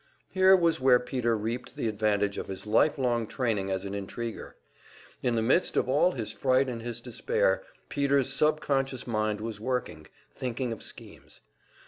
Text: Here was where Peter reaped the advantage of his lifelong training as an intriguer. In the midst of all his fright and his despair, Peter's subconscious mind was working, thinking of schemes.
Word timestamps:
Here 0.31 0.55
was 0.55 0.81
where 0.81 0.97
Peter 0.99 1.37
reaped 1.37 1.75
the 1.75 1.87
advantage 1.87 2.39
of 2.39 2.47
his 2.47 2.65
lifelong 2.65 3.27
training 3.27 3.69
as 3.69 3.85
an 3.85 3.93
intriguer. 3.93 4.55
In 5.21 5.35
the 5.35 5.43
midst 5.43 5.77
of 5.77 5.87
all 5.87 6.13
his 6.13 6.31
fright 6.31 6.67
and 6.67 6.81
his 6.81 7.01
despair, 7.01 7.61
Peter's 7.87 8.33
subconscious 8.33 9.05
mind 9.05 9.39
was 9.41 9.59
working, 9.59 10.07
thinking 10.35 10.73
of 10.73 10.81
schemes. 10.81 11.41